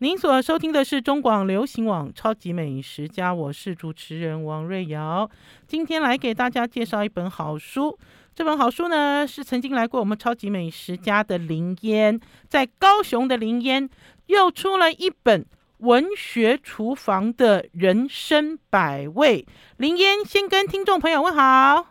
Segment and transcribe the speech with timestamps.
[0.00, 5.28] 您所收听的是中广流行网《超级美食家》，我是主持人王瑞瑶。
[5.66, 7.98] 今天来给大家介绍一本好书。
[8.32, 13.90] 这本好书呢，是曾经来过我们《超级美食家》的林烟，在高雄的林烟
[14.26, 15.44] 又出了一本
[15.78, 19.44] 文学厨房的人生百味。
[19.78, 21.88] 林烟先跟听众朋友问好。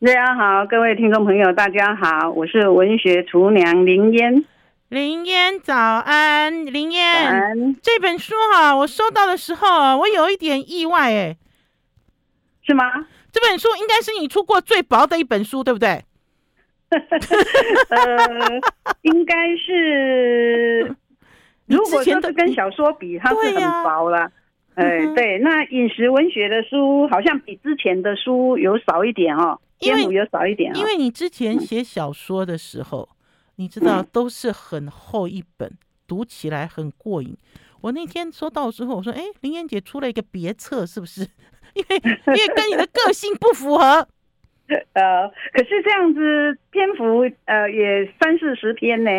[0.00, 4.44] 大家好，各位听众朋友，大家好，我是文学厨娘林烟。
[4.92, 11.38] 林烟早安，林烟，这本书哈、啊，我收到的时候，我有一点意外，哎，
[12.62, 12.84] 是吗？
[13.32, 16.04] 这本书应该是你出过最薄的一本书，对不对？
[16.90, 17.00] 呃，
[19.00, 20.94] 应该是，
[21.64, 24.30] 如果说是跟小说比，它是很薄了。
[24.74, 33.08] 哎、啊，对，那饮食文学的书好像比之前的书有少一点哦，因为有少一点、哦，因为你之前写小说的时候。
[33.10, 33.16] 嗯
[33.62, 37.36] 你知道都是很厚一本，嗯、读起来很过瘾。
[37.80, 41.20] 我那天收到之后，我说：“哎，林燕姐出了一个别册，是不是？
[41.74, 44.08] 因为因为跟你的个性不符合。
[44.94, 49.10] ”呃，可是这样子篇幅呃也三四十篇呢，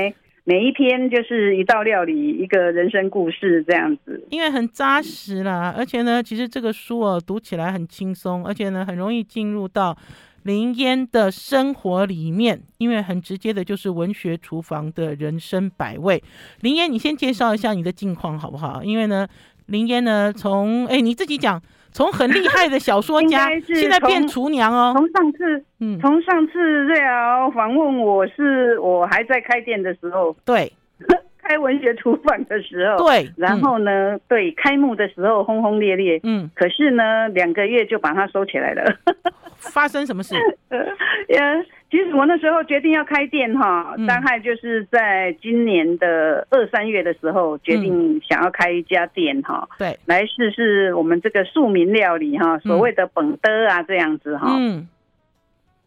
[0.44, 4.28] 每一篇就是一道料理，一个人生故事这样子。
[4.30, 9.98] 因为很扎实啦，而且呢，其实这个书哦读起来很轻松，而且呢很容易进入到。
[10.44, 16.22] 林烟的生活里面，因为很直接的，就是文学厨房的人生百味。
[16.62, 18.84] 林烟，你先介绍一下你的近况好不好？
[18.84, 19.28] 因为呢，
[19.68, 24.94] 林烟呢，从哎你自己讲，从很厉害的小说家， 现在变厨娘哦。
[24.96, 30.72] 从上次，嗯，从上次瑞瑶访问我是我还在开店的时候，对。
[31.44, 38.84] 开文学厨房的时候，对，然后呢，嗯、对，开幕的时候轰轰烈烈，嗯，可是呢，两个月就把它收起来了。
[39.58, 40.36] 发生什么事？
[40.70, 54.88] 呃，其实我那时候决定要开店哈，大概就是在今年的二三月的时候，决定想要开一家店哈，对、嗯，来试试我们这个庶民料理哈，所谓的本德啊这样子哈，嗯。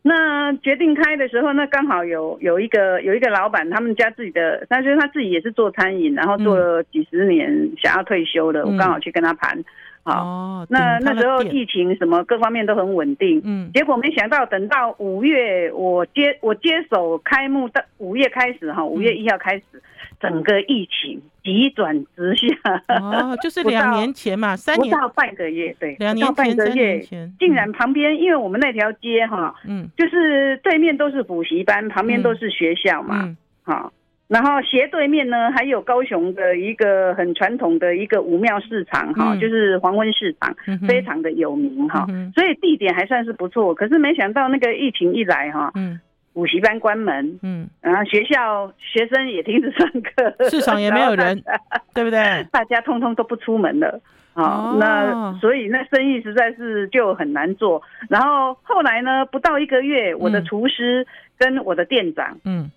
[0.08, 9.64] 那决定开的时候，那刚好有有一个有一个老板，他们家自己的，他说他自己也是做餐饮，然后做了几十年，想要退休了，我刚好去跟他谈。
[10.04, 19.80] 好，哦、那那时候疫情什么各方面都很稳定，嗯，结果没想到等到五月我接我接手开幕的五月开始哈，五月一号开始，嗯、
[20.20, 24.90] 整个疫情急转直下，哦，就是两年前嘛， 三年。
[24.94, 33.92] 不到半个月，对，两年前三年前，竟然旁边，嗯、因为我们那条街哈，嗯，就是对面都是补习班，旁边都是学校嘛，嗯，好。
[34.28, 43.72] 然后斜对面呢，还有高雄的一个很传统的一个武庙市场哈，嗯、就是黄昏市场，嗯、非常的有名哈，嗯、所以地点还算是不错。
[43.72, 46.00] 可是没想到那个疫情一来哈，嗯，
[46.36, 51.42] 补习班关门，嗯，然后学校学生也停止上课，市场也没有人，
[51.94, 52.46] 对不对？
[52.52, 53.98] 大家通通都不出门了。
[54.34, 57.82] 啊，哦、那所以那生意实在是就很难做。
[58.10, 61.06] 然后后来呢，不到一个月，我的厨师
[61.38, 62.70] 跟我的店长，嗯。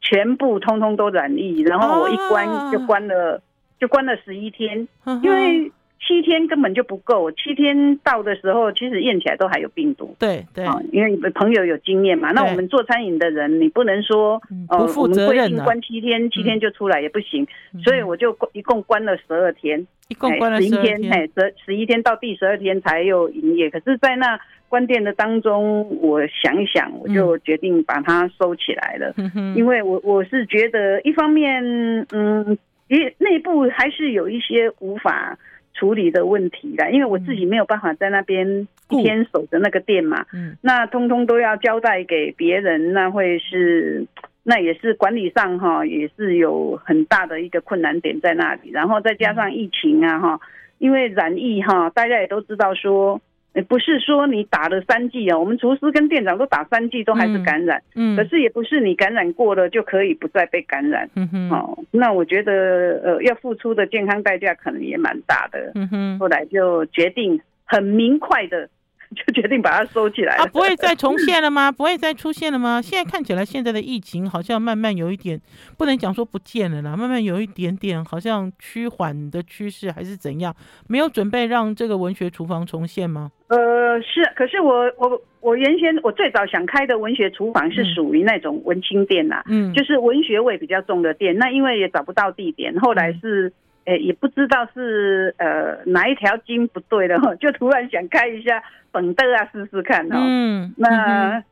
[0.00, 3.42] 全部通通都染疫，然后我一关就关了，
[3.80, 4.86] 就关了十一天，
[5.20, 5.72] 因为
[6.06, 7.30] 七天根本就不够。
[7.32, 10.14] 七天到的时候，其实验起来都还有病毒。
[10.18, 12.30] 对对，因为朋友有经验嘛。
[12.32, 17.46] 那我们做餐饮的人，你不能说不负责任，关七天，七天就出来也不行。
[17.82, 23.70] 所以我就一共关了十二天，一共关了十一天，哎，十十一天到第十二天才有营业。
[23.70, 24.38] 可是，在那。
[24.66, 29.14] 关店的当中，我想一想，我就决定把它收起来了。
[29.16, 31.62] 嗯、因为我我是觉得，一方面，
[32.10, 35.38] 嗯，也内部还是有一些无法
[35.74, 40.24] 处理的问题啦，因为我自己没有办法在那边一天守着那个店嘛。
[40.32, 44.06] 嗯，那通通都要交代给别人，那会是，
[44.42, 48.70] 那也是管理上哈，也是有很大的一个困难点在那里。
[48.70, 50.40] 然后再加上疫情啊哈，
[50.78, 53.20] 因为染疫哈，大家也都知道说。
[53.62, 68.68] 不是说你打了三剂啊，我们厨师跟店长都打三剂都还是感染，嗯，可是也不是你感染过了就可以不再被感染，嗯哼，哦，那我觉得呃要付出的健康代价可能也蛮大的，嗯哼，后来就决定很明快的。
[69.14, 70.42] 就决定把它收起来了。
[70.42, 71.70] 啊，不会再重现了吗？
[71.72, 72.82] 不会再出现了吗？
[72.82, 75.40] 现在看起来，现在的疫情好像慢慢有一点，
[75.78, 80.54] 不能讲说不见了啦，慢慢有一点点好像趋缓的趋势，还是怎样？
[80.88, 83.30] 没有准备让这个文学厨房重现吗？
[83.48, 91.36] 呃，是，可是我我我原先我最早想开的文学厨房是属于那种文青店呐，嗯，就是文学味比较重的店。
[91.38, 93.46] 那因为也找不到地点，后来是。
[93.48, 93.52] 诶、
[93.86, 100.16] 欸，也不知道是呃哪一条筋不对了， 就突然想开一下本德啊，试试看哦。
[100.18, 101.42] 嗯，那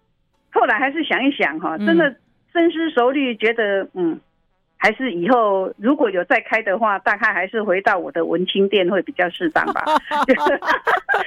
[0.52, 2.14] 后来还是想一想哈，真的
[2.52, 4.20] 深思熟虑，觉得嗯，
[4.76, 9.84] 还是以后如果有再开的话，大概还是回到我的文青店会比较适当吧。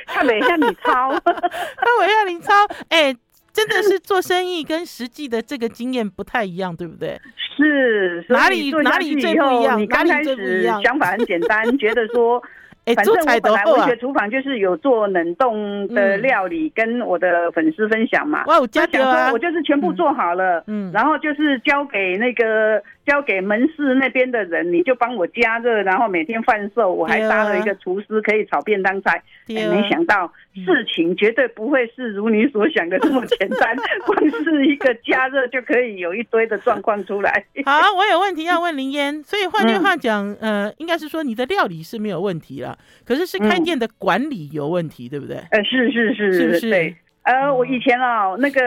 [0.07, 2.53] 看了一下你抄，看美像你抄，
[2.89, 3.17] 哎、欸，
[3.55, 7.19] 真的是做生意跟实际的这个经验不太一样，对不对？
[7.57, 9.79] 是哪里哪里最不一样？
[9.79, 12.43] 你刚开始想法很简单，觉得说。
[12.95, 18.43] 反正我本来文学厨房就是有做冷冻的料理，跟我的粉丝分享嘛。
[18.45, 18.59] 哇！
[18.59, 18.67] 我
[19.39, 26.91] 就是全部做好了，嗯，然后就是交给那个交给门市那边的人，你就帮我加热，然后每天贩售。
[26.93, 29.21] 我还搭了一个厨师，可以炒便当菜。
[29.47, 33.75] 没想到事情绝对不会是如你所想的这么简单，
[34.05, 37.45] 光是一个加热就可以有一堆的状况出来。
[37.65, 42.77] 好，我有问题要问林嫣，所以换句话讲，呃，应该是说你的料理是没有问题了。
[43.05, 45.37] 可是是开店的管理有问题，嗯、对不对？
[45.51, 46.95] 呃，是是是，是不是？
[47.25, 48.61] 对，呃，我以前啊、哦，那个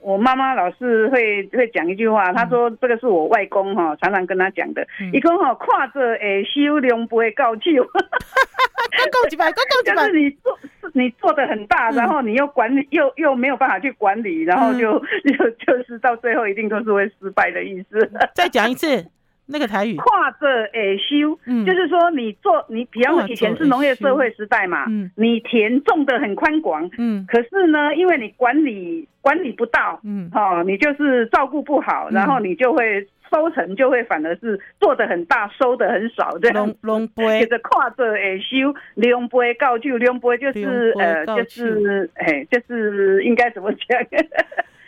[0.00, 10.58] 我妈妈老是会会讲一句话，她说这个是我外公哈、哦，常常跟她讲的，一公哈跨着诶修量不会告就， 告几百，告几百，就是你做
[10.94, 14.98] 你做的很大，然后你又管理又又没有办法去管理，然后就
[15.38, 18.10] 就就是到最后一定都是会失败的意思。
[18.34, 19.06] 再讲一次。
[19.46, 36.54] 那个台语，跨着诶修，嗯，就是说你做你，比方说以前是农业社会时代嘛，嗯，你田种的很宽广，嗯，可是呢，因为你管理管理不到，嗯，哦，你就是照顾不好，然后你就会收成就会反而是做的很大，收的很少，这样。
[36.54, 44.00] 龙龙杯，就是跨着诶修，龙杯告就龙杯，就是呃，就是哎，就是应该怎么讲？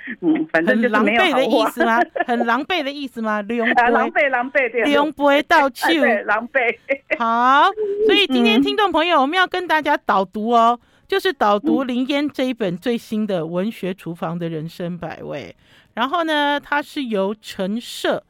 [0.21, 2.01] 嗯，反正就是没有很狼狈的意思吗？
[2.27, 3.41] 很狼狈的意思吗？
[3.49, 6.77] 两杯，狼狈，狼狈，对， 狼狈。
[7.19, 7.71] 好，
[8.07, 10.79] 所以今天听众朋友，我们要跟大家导读哦，
[11.09, 15.55] 就是导读林嫣这一本最新的《文学厨房的人生百味》。
[15.95, 18.23] 然后呢，它是由陈设，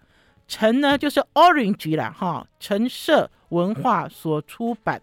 [0.46, 5.00] 陈呢就是 Orange 啦，哈，陈设文化所出版。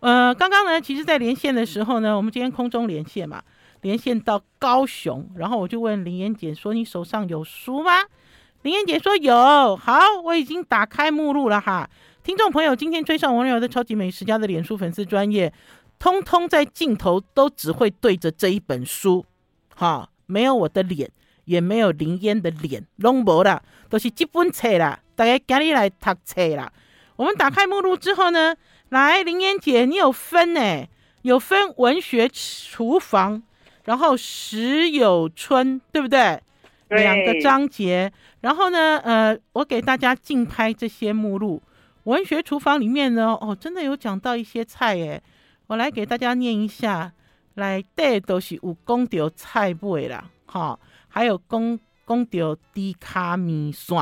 [0.00, 3.42] 呃，刚刚呢，其实在连线的时候呢，我们今天空中连线嘛。
[3.84, 7.92] 连线到高雄，然后我就问林嫣姐说：“你手上有书吗？”
[8.62, 11.88] 林嫣姐说：“有。”好，我已经打开目录了哈。
[12.22, 15.52] 听众朋友，今天追上王瑞瑶的超级美食家的脸书粉丝专业，
[15.98, 19.26] 通通在镜头都只会对着这一本书，
[19.76, 21.10] 哈，没有我的脸，
[21.44, 24.98] 也没有林嫣的脸，拢无啦，都是这本册啦。
[25.14, 26.72] 大家赶紧来读册啦。
[27.16, 28.56] 我们打开目录之后呢，
[28.88, 30.86] 来，林嫣姐，你有分呢，
[31.20, 33.42] 有分文学厨房。
[33.84, 36.40] 然后时有春，对不对？
[36.88, 38.12] 对，两个章节。
[38.40, 41.62] 然后呢，呃，我给大家竞拍这些目录。
[42.04, 45.22] 文学厨房里面呢，哦，真的有讲到一些菜诶，
[45.68, 47.12] 我来给大家念一下。
[47.54, 53.96] 来，这都是有讲到菜味啦，哈、哦，还有讲讲到低卡米线，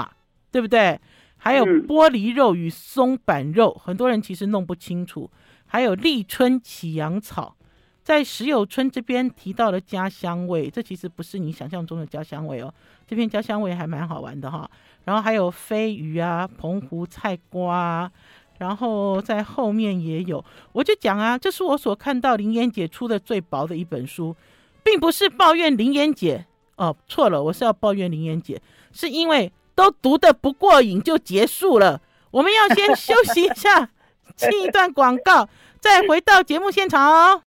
[0.51, 0.99] 对不对？
[1.37, 5.31] 还有玻璃肉与松板肉，很多人其实弄不清楚。
[5.67, 7.57] 还有立春起阳草。
[8.03, 12.73] 在石友村这边提到了家乡味，这其实不是你想象中的家乡味哦。
[13.07, 14.69] 这片家乡味还蛮好玩的哈。
[15.05, 18.11] 然后还有飞鱼啊，澎湖菜瓜啊，
[18.59, 20.45] 然后在后面也有。
[20.73, 24.35] 我就讲啊，这是我所看到林妍姐出的最薄的一本书，
[24.83, 26.47] 并不是抱怨林妍姐
[26.77, 28.61] 哦，错了，我是要抱怨林妍姐，
[28.93, 32.01] 是因为都读的不过瘾就结束了。
[32.31, 33.91] 我们要先休息一下，
[34.37, 35.49] 进一段广告，
[35.81, 37.43] 再回到节目现场哦。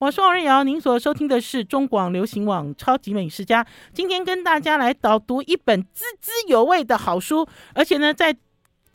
[0.00, 3.66] 我是王瑞瑶，您所收听的是中广流行网超级美食家。
[3.92, 8.36] 今天跟大家来导读一本滋滋有味的好书，而且呢，在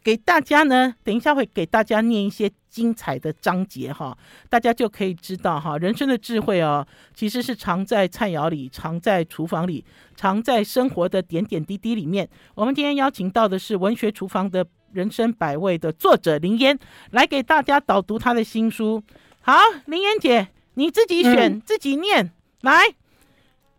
[0.01, 4.17] 给大家呢，等一下会给大家念一些精彩的章节哈，
[4.49, 9.83] 大家就可以知道哈，人生的智慧哦，其实是藏在菜肴里，藏在厨房里，
[10.15, 12.29] 藏在生活的点点滴滴里面。
[12.55, 14.65] 我们今天邀请到的是文学厨房的。
[14.93, 16.77] 人生百味的作者林嫣
[17.11, 19.01] 来给大家导读他的新书。
[19.41, 19.57] 好，
[19.87, 22.31] 林嫣姐，你自己选，嗯、自己念。
[22.61, 22.93] 来，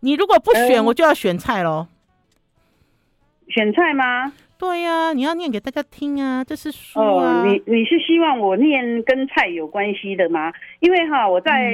[0.01, 1.87] 你如果不选，我就要选菜喽。
[3.47, 4.33] 选菜吗？
[4.57, 7.41] 对呀、啊，你要念给大家听啊，这是书啊。
[7.41, 10.51] 哦、你你是希望我念跟菜有关系的吗？
[10.79, 11.73] 因为哈，我在、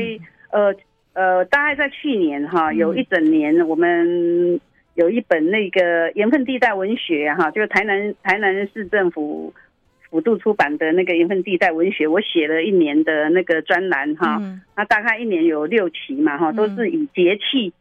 [0.52, 0.76] 嗯、呃
[1.14, 4.62] 呃，大概在去年哈，有一整年我们。
[5.02, 9.52] 有一本那个盐分地带文学哈，就是台南台南市政府
[10.12, 14.40] 辅助出版的那个盐分地带文学，我写了一年的那个专栏哈，
[14.76, 17.74] 那大概一年有六期嘛哈，都是以节气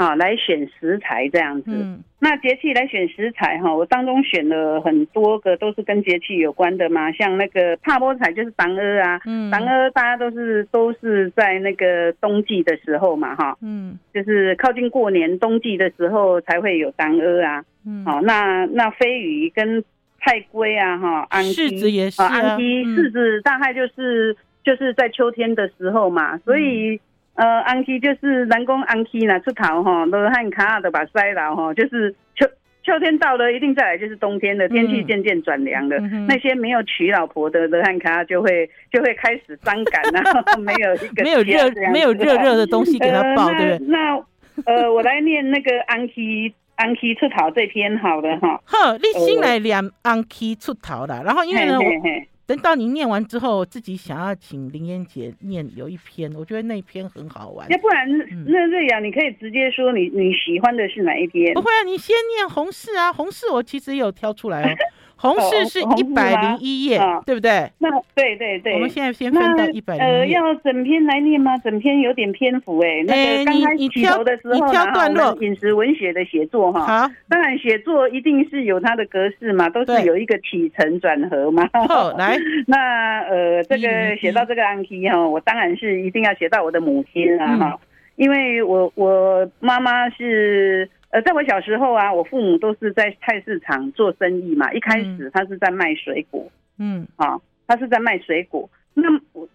[0.00, 1.70] 啊来选食材这样子。
[1.70, 9.20] 嗯、那节气来选食材哈，我当中选了很多个都是跟节气有关的嘛，像那个帕波菜就是当鹅啊，
[9.52, 19.84] 当鹅、嗯、大家都是都是在那个冬季的时候嘛哈，嗯，就是靠近过年冬季的时候才会有当鹅啊，嗯，好，那那飞鱼跟
[20.22, 24.34] 菜龟啊哈，柿子也是啊，柿子、柿子大概就是。
[24.62, 27.00] 就是在秋天的时候嘛，所以
[27.40, 32.46] 呃，安溪就是南宫安溪呢出逃哈，都汉卡尔的把塞了哈，就是秋
[32.82, 43.88] 秋天到了，一定再来就是冬天的天气渐渐转凉了，嗯、那些没有娶老婆的的汉卡尔就会就会开始伤感啊， 没有一个没有热没有热热的东西给他抱， 呃、对不对？
[43.88, 44.22] 那
[44.66, 51.78] 呃，我来念那个安溪安溪出逃这篇好了哈，呵，你先来念安溪出逃了，然后因为呢。
[51.78, 57.70] 嘿嘿嘿等到你念完之后，自己想要请林燕姐念有一篇，我觉得那一篇很好玩。
[57.70, 61.54] 要不然，嗯、那瑞阳，你可以直接说你你喜欢的是哪一篇？
[61.54, 64.74] 不会啊，你先念红柿啊，红柿我其实有挑出来哦。
[65.20, 67.70] 红柿是一百零一页，哦、对不对？
[67.78, 69.98] 那对对对，我们现在先分到一百。
[69.98, 71.58] 呃，要整篇来念吗？
[71.58, 73.02] 整篇有点篇幅哎。
[73.06, 75.36] 那个刚开始起头的时候，你挑段落。
[75.42, 81.68] 饮食文学的写作哈，好，当然写作一定是有它的格式嘛，都是有一个起承转合嘛。
[81.74, 87.78] 好，来， 那呃，这个写到这个案题哈，我当然是一定要写到我的母亲啊哈，嗯、
[88.16, 90.88] 因为我我妈妈是。
[91.10, 94.72] 呃，在我小时候啊，我父母都是在菜市场做生意嘛。
[94.72, 98.68] 一开始他是在卖水果，嗯，啊，他是在卖水果。
[98.94, 99.08] 那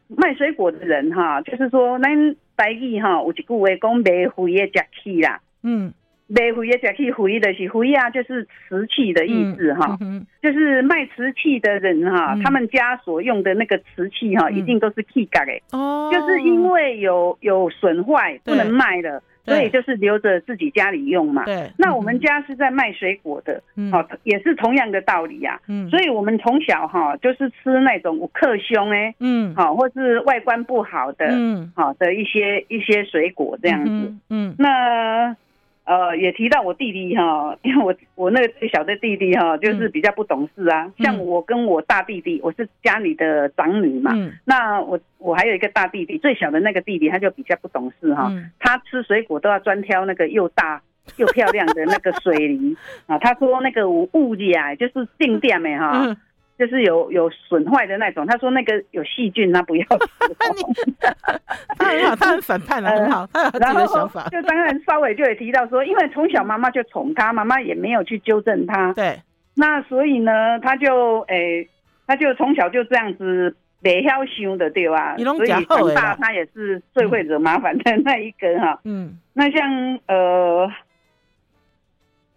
[0.07, 5.93] 卖水果的人哈，就是说，咱台语哈有一句话讲，卖肥的吃气啦，嗯，
[6.27, 9.97] 卖肥的吃气，肥的是肥啊，就是瓷器的意思哈，
[10.41, 19.21] 就是卖瓷器的人哈，他们家所用的那个瓷器哈，一定都是 K 嘎的，哦，就是因为有有损坏不能卖了。
[19.47, 21.45] 所以就是留着自己家里用嘛。
[21.45, 21.69] 对。
[21.77, 25.69] 那我们家是在卖水果的，好、嗯，也是同样的道理呀、啊。
[25.69, 25.87] 嗯。
[25.87, 33.91] 所以我们从小哈就是吃那种克凶哎，嗯，好，或是外观不好的，嗯，好的一些一些水果这样子。
[33.91, 34.21] 嗯。
[34.31, 35.35] 嗯，那。
[35.85, 40.85] 呃，也提到我弟弟哈， 因为我我那个最小的弟弟哈，就是比较不懂事啊。
[40.85, 44.11] 嗯、像我跟我大弟弟，我是家里的长女嘛。
[44.15, 48.27] 嗯、那我我还有一个大弟弟，最小的那个弟弟他就比较不懂事哈。
[48.31, 50.81] 嗯、他吃水果都要专挑那个又大
[51.17, 52.75] 又漂亮的那个水梨
[53.05, 53.19] 啊。
[53.19, 56.17] 他说那个物呀，就是定店的哈。
[56.57, 60.93] 嗯就是有有损坏的那种，他说那个有细菌，他不要 吃。
[61.77, 64.29] 他很好，他很反叛了，很好， 他有自己的想法。
[64.29, 68.93] 就当然稍微就有提到说，因为从小妈妈就宠他，妈妈也没有去纠正他。
[68.93, 69.19] 对。
[69.55, 71.67] 那所以呢，他就诶，
[72.07, 75.17] 他就从小就这样子没晓想的，对吧？
[75.17, 78.79] 所以长大他也是最会惹麻烦的那一个哈。
[78.85, 79.17] 嗯。
[79.33, 80.71] 那像呃。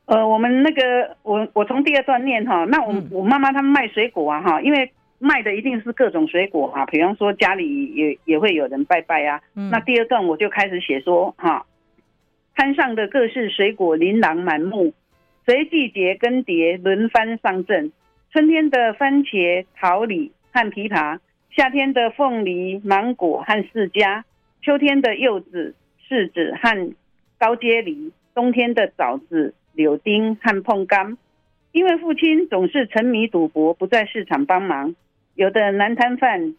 [0.09, 9.39] 呃，我们那个，我我从第二段念哈，那我我妈妈他们卖水果啊哈，因为卖的一定是各种水果啊，比方说家里也也会有人拜拜啊。
[9.55, 11.67] 嗯、那第二段我就开始写说哈，
[12.57, 14.95] 摊上的各式水果琳琅满目，
[15.45, 17.93] 随季节更迭轮番上阵。
[18.33, 21.19] 春天的番茄、桃李和枇杷，
[21.55, 24.23] 夏天的凤梨、芒果和释迦，
[24.63, 25.75] 秋天的柚子、
[26.09, 26.95] 柿子和
[27.39, 29.53] 高阶梨，冬天的枣子。
[29.79, 31.17] 柳丁和碰柑，
[31.71, 34.97] 因为父亲总是沉迷赌博，不在市场帮忙。
[35.37, 36.57] 有的男摊贩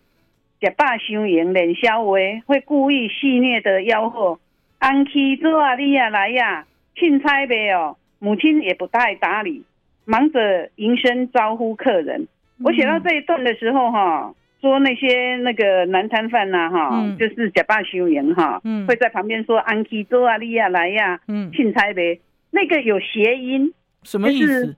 [0.62, 2.14] 假扮收银冷笑话，
[2.46, 4.40] 会故意戏谑的吆喝
[4.80, 9.64] ：“安琪做啊，你呀来呀，凊彩呗哦。”母亲也不太搭理，
[10.06, 12.26] 忙着迎声招呼客人。
[12.64, 21.20] 我写到这一段的时候，哈，说那些那个男摊贩呐，哈，就是假扮收银哈，会在旁边说：“安琪做啊，你呀来呀，
[21.52, 22.22] 凊彩呗。”
[22.52, 24.76] 那个有谐音，什么意思？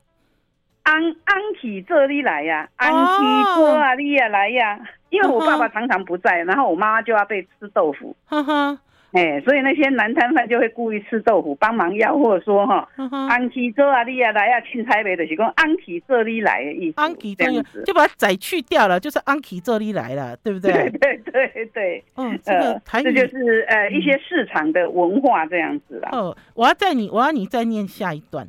[0.84, 4.80] 安安起这里来呀，安琪过啊，利亚来呀。
[5.10, 8.16] 因为我爸爸常常不在，然后我妈妈就要被吃豆腐。
[8.26, 8.80] 呵呵
[9.14, 12.88] 哎，所以那些男摊贩就会故意吃豆腐，帮忙吆喝说哈，
[13.30, 17.02] 安琪做啊，利亚来啊去台北的是讲安琪这里来的意思。
[17.02, 20.72] 安琪这样子就把仔去掉了，就是安琪这里来了，对不对？
[20.72, 22.04] 对对对对。
[22.16, 26.10] 嗯，这个台语这就是呃一些市场的文化这样子啦。
[26.14, 28.48] 哦，我要在你，我要你再念下一段。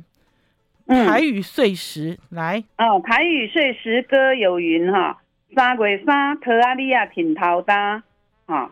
[0.87, 5.21] 台语碎石来哦，台语碎石歌有云哈，
[5.55, 8.03] 三月三，桃阿利亚挺桃搭
[8.45, 8.71] 啊。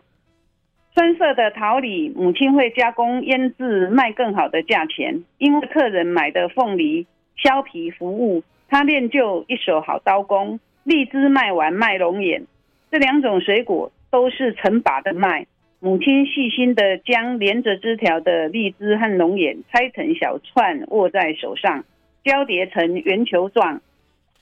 [0.94, 5.24] 酸涩的桃李，母亲会加工腌制，卖更好的价钱。
[5.38, 10.60] 因为客人买的凤梨削皮服务，她练就一手好刀工。
[10.84, 12.44] 荔枝卖完卖龙眼，
[12.90, 15.46] 这两种水果都是成把的卖。
[15.80, 21.84] 母亲细心的将连着枝条的荔枝和龙眼拆成小串，握在手上，
[22.22, 23.80] 交叠成圆球状，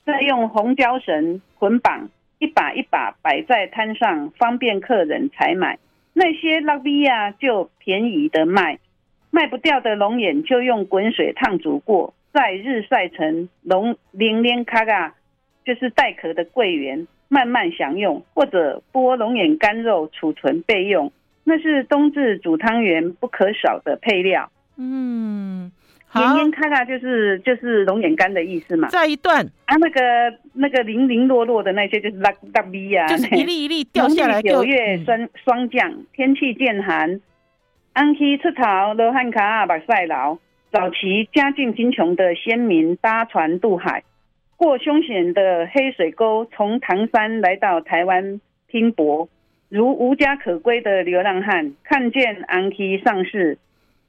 [0.05, 2.09] 再用红胶绳捆绑，
[2.41, 5.79] 一把一把摆在摊上，方便客人采买。
[6.13, 8.79] 那些拉比亚就便宜的卖，
[9.31, 15.15] 卖不掉的龙眼就用滚水烫煮过，再日晒成龙零连卡嘎，
[15.65, 21.13] 就是带壳的桂圆，慢慢享用，或者剥龙眼干肉储存备用。
[21.45, 24.51] 那是冬至煮汤圆不可少的配料。
[24.77, 25.73] 嗯，
[26.15, 28.89] 连连卡卡就是就是龙眼干的意思嘛。
[28.89, 30.01] 再一段啊，那个
[30.55, 34.43] 那个零零落落的那些就是拉拉米啊，就是一粒一粒掉下来。
[34.43, 37.21] 九月霜霜降，天气渐寒，
[37.93, 40.39] 安溪出逃罗汉卡把赛劳。
[40.73, 44.05] 早期家境贫穷的先民搭船渡海，
[44.57, 49.29] 过凶险的黑水沟，从唐山来到台湾拼搏。
[49.69, 53.59] 如无家可归的流浪汉，看见安溪上市，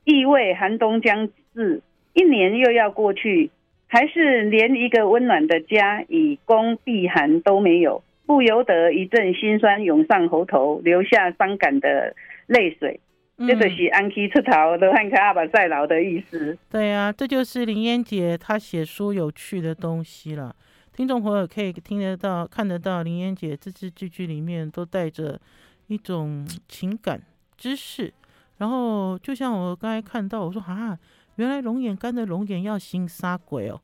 [0.03, 1.81] 意味寒冬将至，
[2.13, 3.51] 一年又要过去，
[3.87, 12.15] 还是连一个温暖的家以供避寒都没有，不由得一阵心酸涌上喉头，流下伤感的
[12.47, 12.99] 泪水。
[13.37, 16.57] 嗯、这就是安溪出逃，罗汉脚仔目屎流的意思。
[16.69, 20.55] 对、啊，这就是林烟姐她写书有趣的东西了。
[20.93, 25.39] 听众朋友可以听得到、看得到，林烟姐字字句句里面都带着
[25.87, 27.19] 一种情感、
[27.57, 28.13] 知识。
[28.57, 30.95] 然后，就像我刚才看到，我说啊，
[31.41, 33.81] 原来龙眼干的龙眼要行杀鬼哦。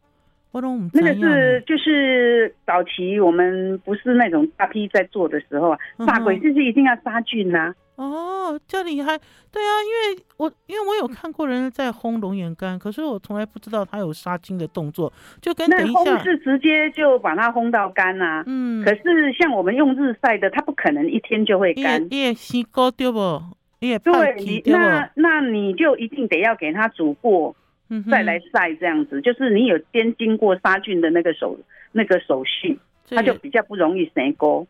[0.93, 7.75] 那个是就是早期我们不是那种大批在做的时候啊，杀鬼就是一定要杀菌呐、啊。
[7.97, 9.15] 哦，这里还
[9.51, 15.11] 对啊，因为我因为我有看过人在烘龙眼干，可是我从来不知道他有杀菌的动作，
[15.41, 18.43] 就跟等一下那烘是直接就把它烘到干啊。
[18.47, 19.01] 嗯，可是
[19.37, 22.07] 像我们用日晒的，它不可能一天就会干。
[22.09, 23.41] 也洗过对不？
[23.79, 27.55] 也对，你那那你就一定得要给它煮过，
[27.89, 31.57] 嗯、再来晒这样子，就是你有先经过杀菌的那个手
[31.91, 32.77] 那个手续，
[33.09, 34.65] 它就比较不容易生锅。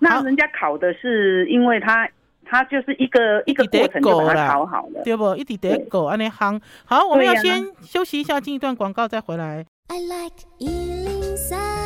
[0.00, 2.08] 那人家烤的是因为它。
[2.50, 5.36] 它就是一个一个过程就把它烤好了，对不？
[5.36, 6.58] 一滴得狗安尼夯。
[6.86, 9.66] 好，我们要先休息一下，进一段广告再回来。
[9.88, 11.77] I like 103, I like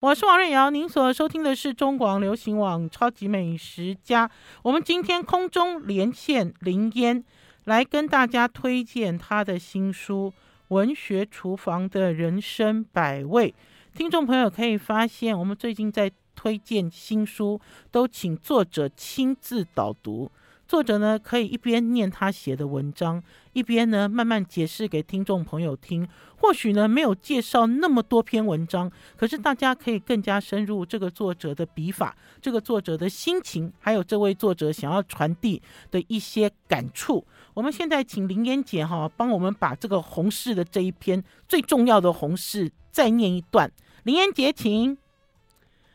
[0.00, 4.26] 我是王瑞瑶，您所收听的是中广流行网《超级美食家》。
[4.62, 7.22] 我们今天空中连线林烟，
[7.64, 10.32] 来跟大家推荐他的新书
[10.68, 13.50] 《文学厨房的人生百味》。
[13.94, 16.10] 听众朋友可以发现，我们最近在。
[16.32, 17.60] 推荐新书
[17.90, 20.30] 都请作者亲自导读，
[20.70, 23.20] 作者呢可以一边念他写的文章，
[23.54, 26.08] 一边呢慢慢解释给听众朋友听。
[26.36, 37.26] 或许呢没有介绍那么多篇文章，可是大家可以更加深入这个作者的笔法，这个作者的心情，还有这位作者想要传递的一些感触。
[37.52, 43.68] 我们现在请林烟姐哈帮我们把这个红柿的这一篇最重要的红柿再念一段。
[44.04, 44.96] 林烟姐，请。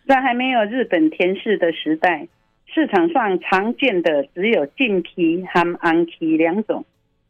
[0.06, 2.28] 在还没有日本田氏的时代，
[2.76, 6.84] 市场上常见的只有净皮和红皮两种。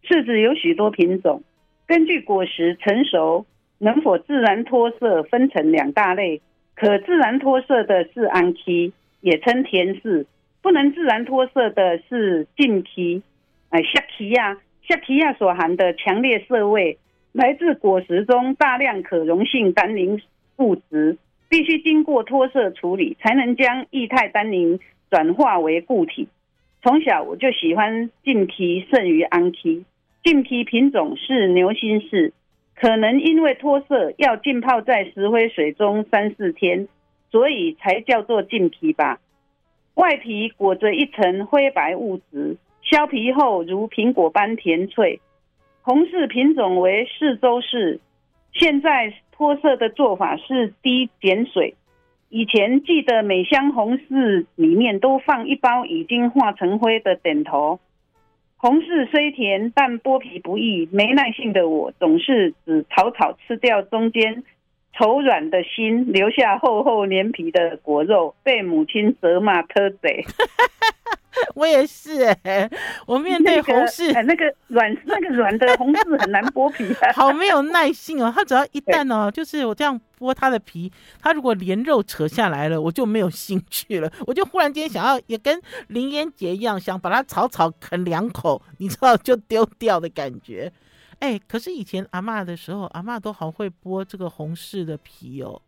[0.04, 1.44] 柿子有许多品种，
[1.86, 3.46] 根据果实成熟
[3.78, 6.42] 能否自然脱色，分成两大类。
[6.74, 10.26] 可自然脱色的是红皮，也称甜柿；
[10.64, 13.22] 不能自然脱色的是净皮。
[13.70, 14.56] 哎，色皮亚，
[14.88, 16.98] 色皮亚所含的强烈涩味，
[17.34, 20.20] 来自果实中大量可溶性单宁
[20.58, 21.18] 物质。
[21.48, 26.28] 必须经过脱色处理，才能将液态单宁转化为固体。
[26.82, 29.86] 从小我就喜欢净皮胜于安皮。
[30.24, 32.32] 净皮品种是牛心柿，
[32.76, 36.88] 可能因为脱色要浸泡在石灰水中三四天，
[37.32, 39.20] 所以才叫做净皮吧。
[39.96, 45.20] 外皮裹着一层灰白物质，削皮后如苹果般甜脆。
[45.82, 48.00] 红柿品种为四州柿，
[48.54, 49.14] 现在。
[49.38, 51.76] 脱色的做法是滴碱水。
[52.30, 57.80] 以前记得每箱红柿里面都放一包已经化成灰的点头。
[58.58, 60.90] 红柿虽甜，但剥皮不易。
[60.92, 64.44] 没耐性的我总是只草草吃掉中间
[64.96, 70.26] 稠软的心，留下厚厚连皮的果肉，被母亲责骂偷贼。
[71.56, 72.36] 我也是
[73.06, 78.32] 我面对红柿，那个软、那个、那个软的红柿很难剥皮，好没有耐性哦。
[78.36, 84.12] 它只要一旦哦，就是我这样剥它的皮，它如果连肉扯下来了，我就没有兴趣了。
[84.28, 90.72] 我就忽然间想要也跟林烟姐一样，想把它草草啃两口，你知道就丢掉的感觉。
[91.20, 95.62] 哎，可是以前阿嬷的时候，阿嬷都好会剥这个红柿的皮哦。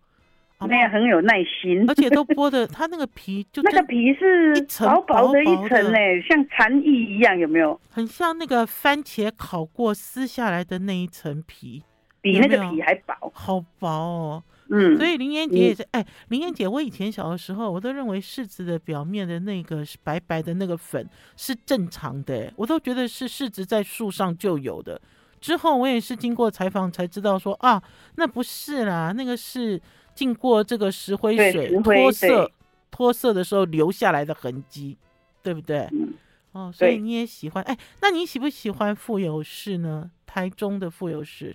[0.65, 7.79] 那样很有耐心，而且都剥的， 它那个皮就那个皮是薄薄的一层哎，像蝉翼一样，有没有？
[7.89, 11.83] 很像那个番茄烤过撕下来的那一层皮，
[12.21, 14.43] 比那个皮还薄，好薄哦。
[14.69, 24.99] 嗯，所以林妍姐也是，哎、嗯，林妍姐，我以前小的时候，我都认为柿子的表面的那个白白的那个粉是正常的，我都觉得是柿子在树上就有的。
[25.39, 27.81] 之后我也是经过采访才知道说啊，
[28.15, 29.79] 那不是啦，那个是
[30.17, 32.51] 经过这个石灰水脱色
[32.89, 34.97] 脱色的时候留下来的痕迹，
[35.43, 35.87] 对不对？
[35.91, 36.13] 嗯、
[36.53, 40.09] 哦，所以你也喜欢，哎，那你喜不喜欢富有柿呢？
[40.25, 41.53] 台中的富有柿。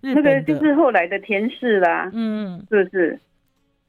[0.00, 3.18] 那个就是后来的田氏啦，嗯，是不是？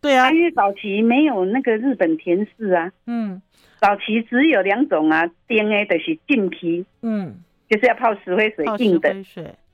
[0.02, 3.40] 对啊，因为早期没有那个日本田氏啊，嗯，
[3.80, 7.36] 早期只有两种啊，DNA 的是净皮，嗯，
[7.70, 9.16] 就是要泡石灰水硬的，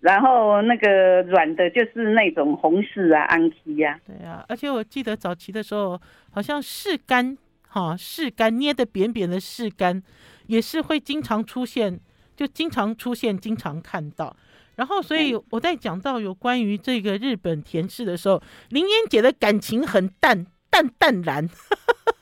[0.03, 5.97] 然后那个软的就是那种红柿啊，安琪呀，对啊，而且我记得早期的时候，
[6.29, 7.37] 好像柿干，
[7.69, 10.03] 哈，柿干捏的扁扁的柿干，
[10.47, 11.97] 也是会经常出现，
[12.35, 14.35] 就经常出现，经常看到。
[14.75, 21.47] 然后，所以我在讲到有关于这个日本甜柿的时候，林妍姐的感情很淡淡淡然，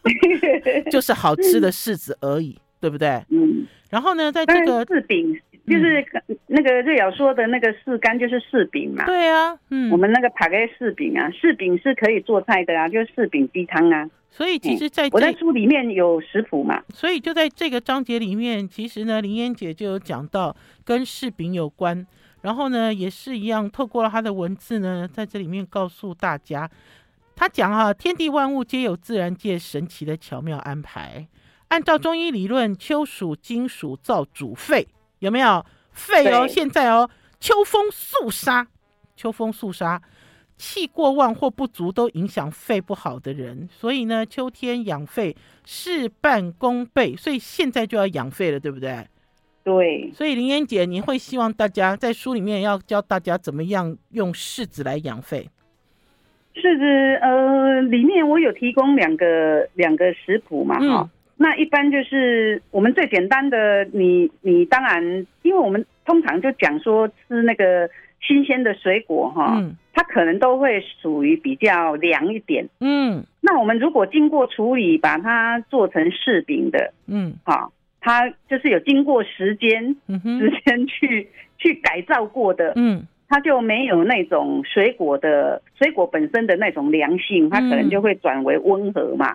[0.92, 3.24] 就是好吃的柿子而已，对不对？
[3.34, 3.66] 嗯。
[3.90, 6.06] 然后呢，在这个柿饼，就是
[6.48, 9.06] 那个瑞瑶说的那个柿干，就是柿饼嘛。
[9.06, 9.92] 对啊，嗯。
[9.92, 14.10] 我们那个帕给柿饼啊，柿饼是可以做菜的啊，就是柿饼鸡汤啊。
[14.30, 22.06] 所以其实在，在我在书里面有食谱嘛，所以就在这个章节里面，其实呢，林燕姐就有讲到跟柿饼有关。
[22.42, 26.68] 然后呢，也是一样，透过了他的文字呢，在这里面告诉大家，
[27.36, 31.28] 他讲啊，天地万物皆有自然界神奇的巧妙安排。
[31.68, 34.88] 按照中医理论，秋属金属造主肺，
[35.22, 36.48] 有没有肺哦？
[36.48, 38.68] 现在哦，秋风肃杀，
[39.16, 40.02] 秋风肃杀，
[40.58, 43.70] 气过旺或不足都影响肺不好的人。
[43.72, 49.08] 所以呢，秋天养肺事半功倍，所以现在就要养肺了，对不对？
[49.64, 55.48] 对，所以林妍姐，你会希望大家在书里面要教大家怎么样用柿子来养肺？
[56.56, 56.84] 柿子，
[57.22, 61.10] 呃，里面我有提供两个两个食谱嘛，哈、嗯，
[61.42, 67.90] 那一般就是我们最简单的，你你当然，因为我们通常就讲说吃那个
[68.22, 77.74] 新鲜的水果，哈、嗯，它可能都会属于比较凉一点，嗯，那我们如果经过处理，把它做成柿饼的，嗯，好。
[78.04, 89.32] 它就是有经过时间，嗯，时间去去改造过的，嗯，它就没有那种水果的水果本身的那种凉性，它可能就会转为温和嘛。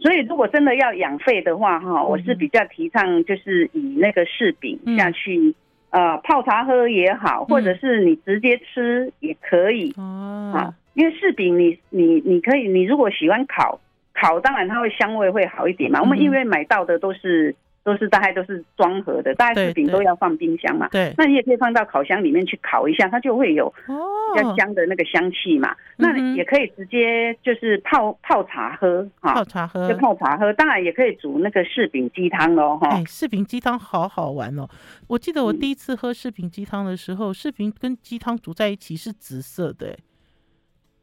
[0.00, 5.54] 所以如果真的要养肺的话，哈，我是比较提倡就是以那个柿饼下去，
[5.90, 13.78] 呃，泡茶喝也好，或者是你直接吃也可以，哦，因为柿饼你你你可以，你如果喜欢烤
[14.12, 16.00] 烤，当然它会香味会好一点嘛。
[16.02, 17.54] 我们因为买到的都是。
[17.86, 20.88] 都是大概都是装盒的，大概柿饼都要放冰箱嘛。
[20.88, 23.72] 对，那你也可以放到烤箱里面去烤一下，它就会有
[24.34, 25.70] 比较香的那个香气嘛。
[25.70, 30.52] 哦、那你也可以直接就是泡泡茶喝，哈，泡茶喝就泡茶喝。
[30.54, 32.88] 当然也可以煮那个柿饼鸡汤喽，哈。
[32.88, 34.66] 哎，柿饼鸡汤好好玩哦！
[35.06, 39.96] 我记得我第一次喝柿饼鸡汤的时候，柿饼跟鸡汤煮在一起是紫色的。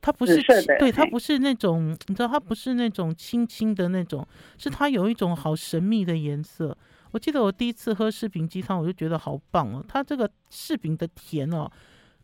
[0.03, 0.43] 它不是，
[0.77, 6.77] 对，它不是那种，你知道，它不是那种青青的那种，是它有一种好神秘的颜色。
[7.11, 11.71] 我记得我第一次喝柿饼鸡汤，我就觉得好棒哦，它这个柿饼的甜哦，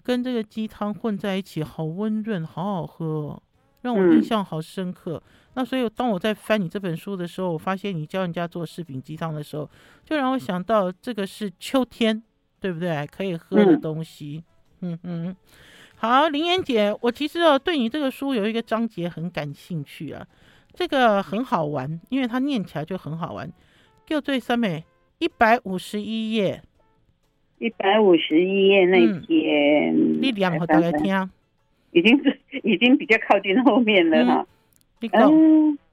[0.03, 3.41] 跟这个鸡汤混在一起，好温润，好好喝哦，
[3.83, 5.15] 让我印象好深刻。
[5.15, 5.31] 嗯。
[5.53, 9.69] 那所以当我在翻你这本书的时候，我发现你教人家做柿饼鸡汤的时候，
[10.03, 12.21] 就让我想到这个是秋天，
[12.59, 13.07] 对不对？
[13.07, 14.43] 可以喝的东西，
[14.81, 15.33] 嗯嗯。
[16.01, 20.25] 好，林妍姐，我其实哦对你这个书有一个章节很感兴趣啊，
[20.73, 23.51] 这个很好玩，因为它念起来就很好玩。
[24.05, 24.81] 就最上面
[25.17, 26.61] 一百五十一页，
[27.57, 31.29] 一百五十一页那篇，嗯、你念给大家听，
[31.91, 34.47] 已经是已经比较靠近后面了哈。
[35.01, 35.29] 你讲。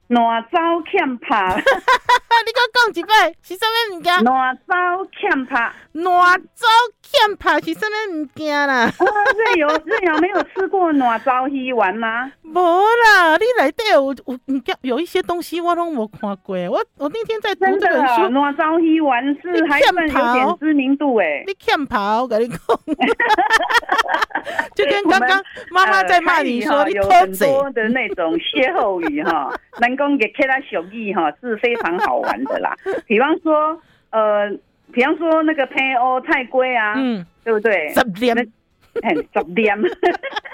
[0.09, 0.57] 烂糟
[0.89, 1.61] 欠拍， 你
[2.53, 4.23] 给我讲一摆，是啥物物件？
[4.23, 4.73] 烂糟
[5.11, 6.65] 欠拍，烂糟
[7.01, 7.89] 欠拍是啥物
[8.21, 8.89] 物件啦？
[8.99, 12.31] 瑞 瑶，瑞瑶没有吃过烂糟鱼丸吗？
[12.43, 16.55] 无啦，你来对有有你有一些东西我都没看过。
[16.69, 21.43] 我我那天在读这本书，烂糟鱼丸是还算有点知名度诶。
[21.45, 22.57] 你欠跑，我跟你讲，
[24.73, 27.49] 就跟刚刚妈妈在骂你说你偷贼。
[27.49, 29.51] 有很多的那种歇后语哈。
[29.97, 32.73] 讲给其他小艺哈是非常好玩的啦，
[33.05, 33.81] 比方说
[34.11, 34.49] 呃，
[34.93, 37.89] 比方说那个配欧太贵啊，嗯，对不对？
[37.93, 38.35] 十点，
[39.01, 39.77] 哎，十点，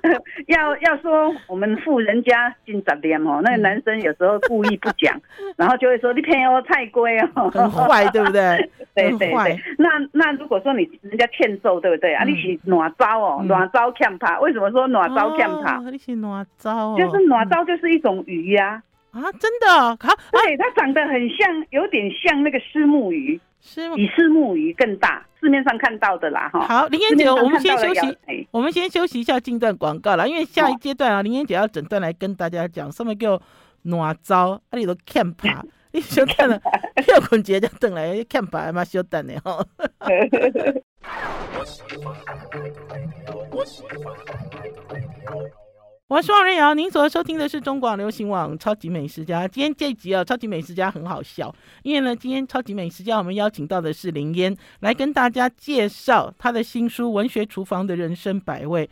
[0.48, 5.20] 要要说我们富人家进杂店哦，那个男生有时候故意不讲，
[5.56, 8.70] 然后就会说你骗我菜龟哦，很坏，对不对？
[8.94, 9.58] 对对对。
[9.78, 12.24] 那那如果说你人家欠揍，对不对啊？
[12.24, 13.42] 你是哪招哦？
[13.48, 14.38] 哪招欠他？
[14.40, 15.78] 为什么说哪招欠他？
[15.90, 16.96] 你是暖招？
[16.96, 18.82] 就是哪招就是一种鱼呀。
[19.12, 19.68] 啊，真的
[20.00, 23.38] 好，对，它长得很像，有点像那个虱目鱼，
[23.94, 26.66] 比虱目鱼更大，市面上看到的啦，哈。
[26.66, 28.18] 好，林燕姐，我们先休息，
[28.50, 33.40] 我们先休息一下，进段广告了，因为下一阶段啊，林燕姐要整段来跟大家讲，什么叫
[33.82, 36.60] 暖招，啊，你都看怕， 你小等了，
[37.06, 39.64] 要困节就等来看怕嘛，小等的哈。
[46.12, 49.44] 我是王瑞瑶，您所收听的是中广流行网《超级美食家》。
[49.48, 51.50] 今天这一集啊，《超级美食家》很好笑，
[51.82, 58.86] 因为呢，今天《超级美食家》我们邀请到的是林嫣，来跟大家介绍他的新书《文学厨房的人生百味》。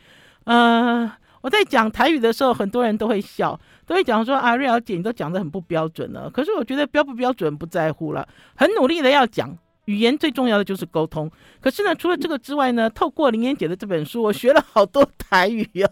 [0.45, 6.31] 呃，我在讲台语的时候，很多人都会笑，都会讲说啊，瑞瑶姐你都讲得很不标准了。
[6.31, 9.55] 可是我觉得标不标准不在乎了，很努力的要讲
[9.85, 11.31] 语言，最重要的就是沟通。
[11.61, 15.87] 可是呢，除了这个之外呢，透过林嫣姐的这本书，我学了好多台语哟。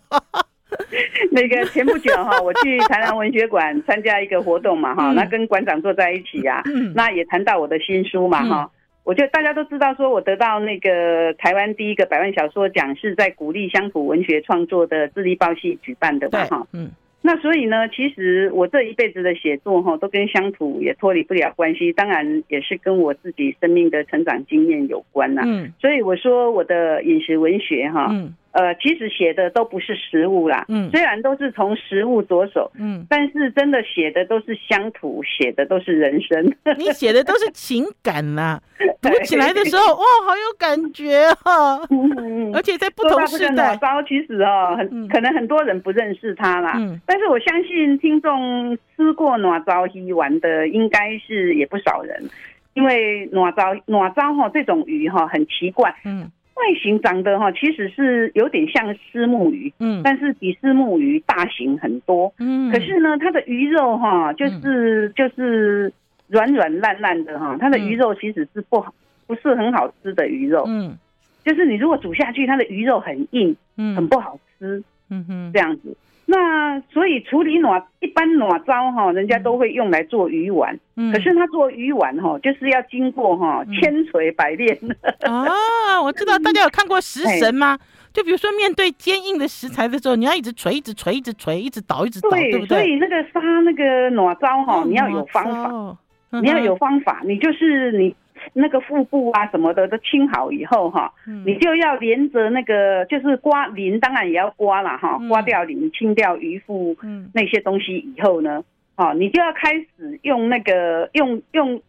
[1.30, 6.62] 那个前不久哈，我去台南文学馆参加一个活动嘛哈，那跟馆长坐在一起呀，
[6.94, 8.70] 那也谈到我的新书嘛哈，
[9.04, 28.34] 我觉得大家都知道说我得到那个台湾第一个百万小说奖是在鼓励乡土文学创作的智力报系举办的嘛哈，嗯，那所以呢，其实我这一辈子的写作哈，都跟乡土也脱离不了关系，当然也是跟我自己生命的成长经验有关呐，嗯，所以我说我的饮食文学哈，嗯。
[28.58, 36.44] 呃，其实写的都不是食物啦，嗯，虽然都是从食物着手，嗯，但是真的写的都是乡土，写的都是人生。
[36.76, 38.60] 你写的都是情感呐、啊，
[39.00, 52.28] 读起来的时候，哇，好有感觉哈、啊，嗯，而且在不同时代，糟其实哦，很可能很多人不认识他啦，嗯，但是我相信听众吃过暖糟鱼丸的，应该是也不少人，
[52.74, 56.28] 因为暖糟暖糟哈这种鱼哈很奇怪，嗯。
[56.58, 65.92] 外形长得哈，其实是有点像丝木鱼，嗯，但是比丝木鱼大型很多，嗯，可是呢，它的鱼肉哈，就是就是
[66.26, 68.92] 软软烂烂的哈，它的鱼肉其实是不好，
[69.26, 70.96] 不是很好吃的鱼肉，嗯，
[71.44, 75.96] 就是你如果煮下去，它的鱼肉很硬，嗯，很不好吃，嗯哼，这样子。
[76.30, 80.78] 那所以处理暖一般暖糟哈，人家都会用来做鱼丸。
[80.94, 84.78] 嗯，可是他做鱼丸哈，就是要经过哈千锤百炼。
[85.26, 87.78] 哦，我知道 大家有看过食神吗？
[88.12, 92.78] 就比如说面对坚硬的食材的时候，你要一直锤，一直锤，一直锤，一直捣，一直捣，对不对？
[92.78, 95.96] 所以那个杀那个暖糟哈，你要有方法，
[96.42, 98.14] 你要有方法，你就是你。
[98.52, 101.12] 那个腹部啊什么的都清好以后哈，
[101.44, 106.96] 你就要连着那个就是刮鳞，当然也要刮了哈，刮掉鳞，清掉鱼腹
[107.32, 108.62] 那些东西以后呢，
[108.96, 111.80] 哦，你就要开始用那个用用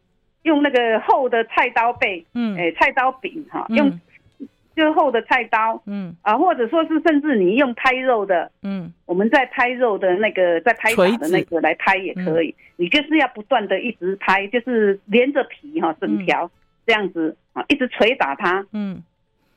[0.44, 4.00] 用那个厚的菜刀背，嗯，哎，菜刀柄哈，用
[4.76, 6.16] 就厚的菜刀，嗯。
[6.22, 16.50] 啊，或者说是甚至你用拍肉的，嗯，我们在拍肉的那个在拍打的那个来拍也可以，你就是要不断的一直拍，就是连着皮哈，整条。
[16.86, 19.04] 这样子啊，一直捶打它，嗯，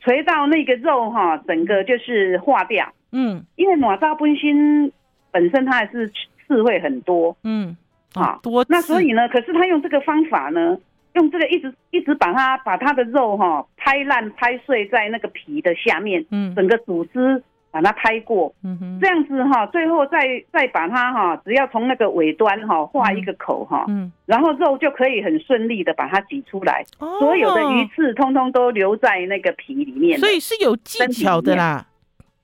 [0.05, 4.92] 捶到那个肉哈，整个就是化掉，嗯，因为马扎本身
[5.31, 6.12] 本身它还是
[6.46, 7.75] 刺会很多，嗯，
[8.12, 10.77] 啊，多，那所以呢，可是他用这个方法呢，
[11.14, 17.42] 用这个一直一直把它把它的肉哈拍烂拍碎在那个皮的下面，嗯，整个组织。
[17.72, 31.87] 把它拍过，嗯哼，这样子哈，最后再再把它哈，只要从那个尾端哈画一个口哈，嗯，然后肉就可以很顺利的把它挤出来，哦，所有的鱼刺通通都留在那个皮里面，所以是有技巧的啦，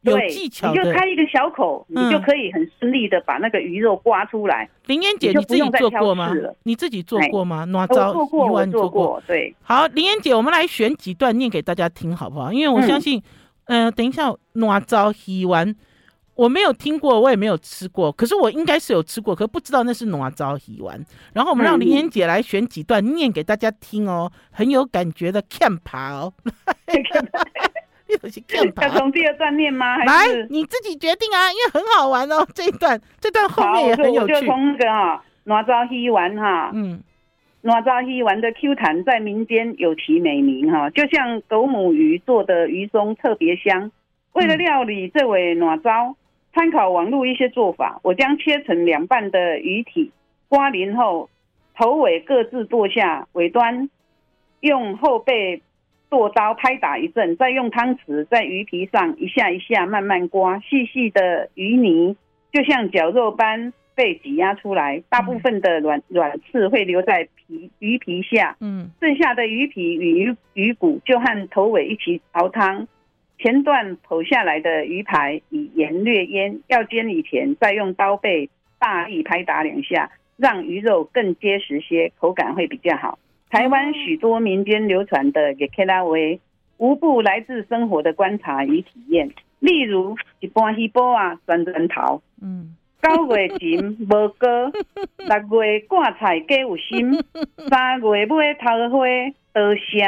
[0.03, 4.69] 有技巧的，你就开一个小口，你就可以很顺利的把那个鱼肉刮出来。
[4.87, 6.33] 林燕姐，你自己做过吗？
[6.63, 7.65] 你自己做过吗？
[7.65, 9.55] 哪招鱼丸做过，对。
[9.63, 12.53] 好，林燕姐，我们来选几段念给大家听好不好？
[12.53, 13.23] 因为我相信。
[13.71, 15.77] 嗯、呃，等一下，哪糟鱼丸，
[16.35, 20.99] 我没有听过，我也没有吃过，可是我应该是有吃过，可是不知道那是哪招鱼丸。
[21.35, 26.33] 然后我们让林燕姐来选几段念给大家听哦，很有感觉的看爬哦。
[28.83, 29.97] 要从第二段念吗？
[30.05, 34.35] 来，你自己决定啊，因为很好玩哦， 这一段，这段后面也很有趣。
[34.35, 37.01] 我就从那个哈，哪糟鱼丸哈，嗯。
[37.61, 43.91] 哪糟鱼丸的 Q 弹在民间有其美名哈，就像狗母鱼做的鱼松特别香。
[44.33, 46.15] 为了料理这尾哪糟，
[46.55, 50.13] 参考网络一些做法，我将切成两半的鱼体，
[50.49, 51.29] 刮鳞后
[51.77, 53.91] 头尾各自剁下，尾端
[54.61, 55.61] 用后背
[56.11, 62.17] 剁刀拍打一阵，再用汤匙在鱼皮上一下一下慢慢刮，细细的鱼泥
[62.53, 72.89] 就像绞肉般被挤压出来，大部分的软软刺会留在皮鱼皮下，嗯，剩下的鱼皮与鱼鱼骨就和头尾一起熬汤。
[73.39, 78.49] 前段剖下来的鱼排以盐略腌，要煎以前再用刀背
[78.81, 83.19] 大力拍打两下，让鱼肉更结实些，口感会比较好。
[83.51, 86.41] 台湾许多民间流传的也可以拉维
[86.77, 89.31] 无不来自生活的观察与体验。
[89.61, 94.73] 例如一般鱼煲啊，酸酸头，嗯，九月前无果，
[95.49, 97.13] 六月挂菜皆有心，
[97.69, 99.07] 三月尾桃花
[99.53, 100.05] 多谢，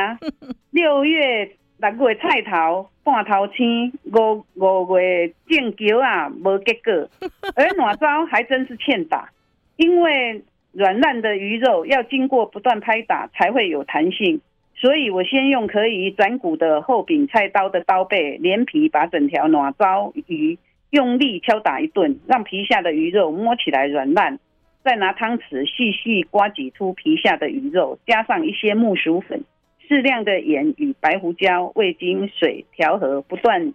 [0.70, 1.52] 六月。
[1.80, 7.08] 六月菜头半头青，五五月种桥啊无结果，
[7.56, 9.30] 而暖糟还真是欠打，
[9.76, 14.40] 因为软烂的鱼肉要经过不断拍打才会有弹性，
[14.76, 20.58] 所以我先用可以斩骨的厚柄菜刀的刀背，连皮把整条暖糟鱼
[20.90, 24.38] 用力敲打一顿，让皮下的鱼肉摸起来软烂，
[24.84, 29.44] 再拿汤匙细细刮挤出皮下的鱼肉，加上一些木薯粉。
[29.88, 33.74] 适量的盐与白胡椒、味精、水调和，不断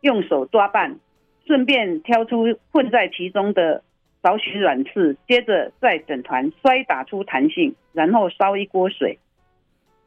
[0.00, 0.96] 用手抓拌，
[1.46, 3.84] 顺便挑出混在其中的
[4.22, 9.18] 少许软刺，接着再整团摔打出弹性，然后烧一锅水，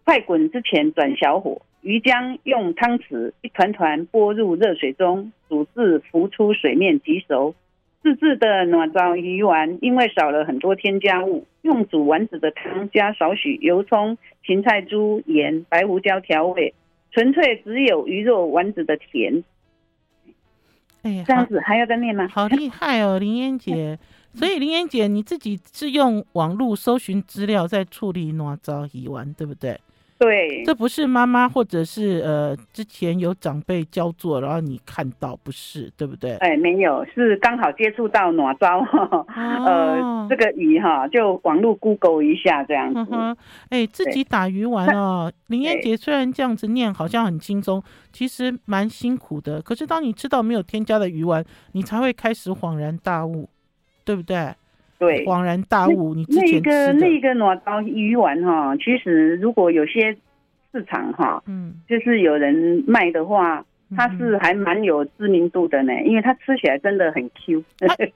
[0.06, 7.54] 快滚之前转小火，鱼浆用汤匙一团团拨入热水中，煮至浮出水面即熟。
[8.01, 16.73] 自制的暖糟鱼丸，因为少了很多添加物，用煮丸子的汤加少许油葱、芹菜猪、盐、白胡椒调味，
[17.12, 19.43] 纯粹只有鱼肉丸子的甜。
[21.06, 22.28] 哎，这样子还要再念吗？
[22.32, 23.98] 好厉害哦，林燕姐！
[24.34, 29.80] 所以林燕姐你自己是用网络搜寻资料在处理哪招鱼丸，对不对？
[30.17, 36.36] 对，这不是妈妈或者是呃之前有长辈教做，然后你看到不是，对不对？
[36.38, 39.25] 哎，没有，是刚好接触到哪招，哦、
[39.65, 43.13] 呃，这个鱼哈，就网络 Google 一下这样子。
[43.69, 45.32] 哎、嗯，自己打鱼丸哦。
[45.47, 49.62] 林燕姐虽然这样子念好像很轻松，其实蛮辛苦的。
[49.62, 53.49] 可是当你吃到没有添加的鱼丸，你才会开始恍然大悟，
[54.06, 54.56] 对不对？
[54.98, 56.14] 对，恍然大悟。
[56.14, 60.16] 你那个那个暖糟鱼丸哈，其实如果有些
[60.72, 63.64] 市场哈，嗯，就是有人卖的话，
[63.96, 67.64] 它是还蛮有知名度的呢，因为它吃起来真的很 Q。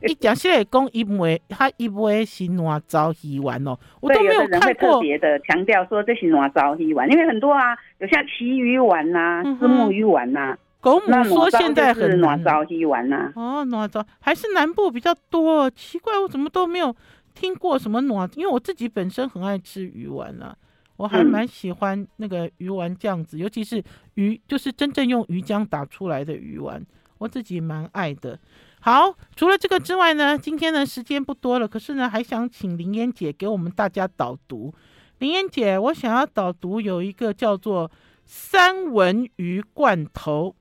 [0.07, 4.47] 一讲起来讲一枚，它一枚是暖糟鱼丸哦，我都没有看过。
[4.47, 10.57] 有的人会特别的强调说这是暖糟鱼丸，因为很多啊，有像旗鱼丸呐、虱目鱼丸呐。
[10.81, 16.95] 狗母说现在很暖糟鱼丸呐，哦，暖糟还是南部比较多，奇怪，我怎么都没有
[17.35, 20.55] 听过什么暖，因为我自己本身很爱吃鱼丸啊，
[20.95, 26.81] 我还蛮喜欢那个鱼丸这样子，尤其是鱼，就是真正用鱼浆打出来的鱼丸，
[27.17, 28.39] 我自己蛮爱的。
[28.79, 34.73] 好，除了这个之外呢，今天呢时间不多了，可是呢还想请林燕姐给我们大家导读。
[35.17, 37.91] 林燕姐，我想要导读有一个叫做
[38.23, 40.55] 三文鱼罐头。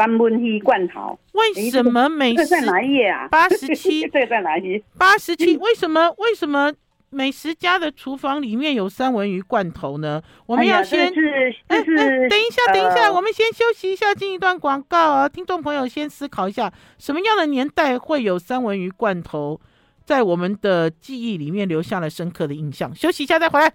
[0.00, 2.36] 三文鱼罐头，为什么美食？
[2.36, 3.28] 这在哪一页啊？
[3.28, 4.82] 八十七， 这在哪一页？
[4.96, 6.08] 八十七，为什么？
[6.16, 6.72] 为什么
[7.10, 10.22] 美食家的厨房里面有三文鱼罐头呢？
[10.46, 15.28] 我们要先，是是是，等一下，等一下，我们先休息一下，进一段广告啊！
[15.28, 19.60] 听众朋友先思考一下，什么样的年代会有三文鱼罐头，
[20.06, 22.94] 在我们的记忆里面留下了深刻的印象？
[22.94, 23.70] 休息一下再回来。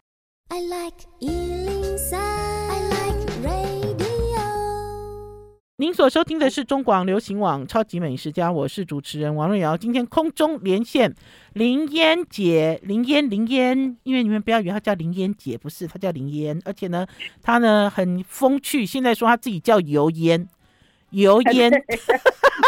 [0.50, 1.06] I like
[5.78, 9.76] 您所收听的是中广流行网《超级美食家》，我是主持人王瑞瑶。
[9.76, 11.14] 今天空中连线
[11.52, 17.06] 林烟姐，林烟林烟，因为你们不要以为她叫林烟姐，不是，她叫林烟，而且呢，
[17.42, 20.48] 她呢很风趣，现在说她自己叫油烟。
[21.10, 21.70] 油 烟，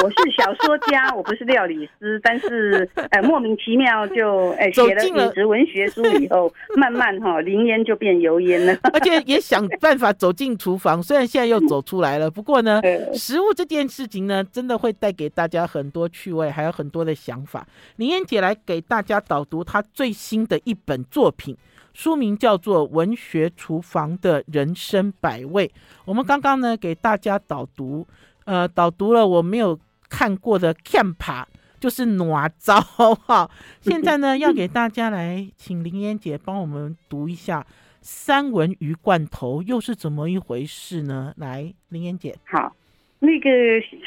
[0.03, 12.81] 我是小说家，我不是料理师，但是呃莫名其妙就呃写了饮食文学书以后，慢慢哈林烟就变油烟了，而且也想 办法走进厨房，虽然现在又走出来了，不过呢，
[13.13, 17.65] 食物这件事情呢，真的会带给大家很多趣味，还有很多的想法。
[17.95, 21.57] 林燕姐来给大家导读她最新的一本作品，
[21.93, 25.67] 书名叫做《文学厨房的人生百味》。
[26.05, 28.05] 我们刚刚呢给大家导读。
[28.47, 29.77] 呃，导读了我没有
[30.09, 31.43] 看过的 camp
[31.81, 33.49] 就是暖招哈。
[33.81, 37.65] 现在呢，要给大家来请林妍姐帮我们读一下
[38.01, 41.33] 三文鱼罐头又是怎么一回事呢？
[41.35, 42.73] 来，林妍姐，好，
[43.19, 43.49] 那个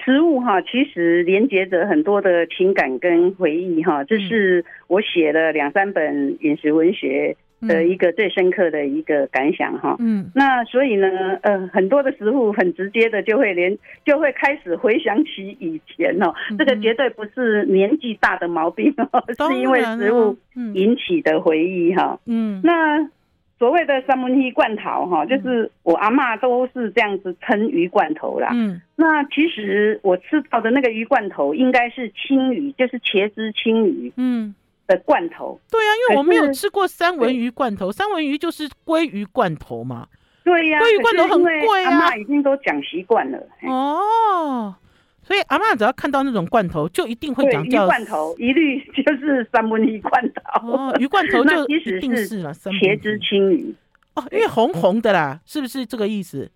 [0.02, 4.02] 食物哈，其实连接着很多的情感跟回忆哈。
[4.04, 7.36] 这是我写了两三本饮食文学
[7.66, 9.96] 的一个最深刻的一个感想哈。
[9.98, 11.08] 嗯，那所以呢，
[11.42, 20.36] 呃，很多的食物很直接的就会连就会开始回想起以前哦，这个绝对不是年纪大的毛病哦， 是因为食物
[20.74, 22.18] 引起的回忆哈。
[22.26, 23.08] 嗯，那。
[23.60, 28.48] 所谓的三文鱼罐头哈，就是我阿嬷都是这样子称鱼罐头啦。
[28.54, 34.10] 嗯，那其实我吃到的那个鱼罐头应该是青鱼，就是茄汁青鱼。
[34.16, 34.54] 嗯，
[34.90, 35.58] 的罐头。
[35.70, 40.08] 对呀、啊，因为我没有吃过三文鱼罐头，三文鱼就是鲑鱼罐头嘛。
[40.42, 41.90] 对呀、啊，鲑鱼罐头很贵啊。
[41.90, 43.38] 阿妈已经都讲习惯了。
[43.62, 44.74] 哦。
[45.22, 50.66] 所以阿妈只要看到那种罐头，就一定会讲叫鱼罐头，一律就是三文鱼罐头。
[50.66, 53.72] 哦，鱼罐头就 一定是了，茄汁青鱼
[54.16, 56.50] 哦，因为红红的啦，是不是这个意思？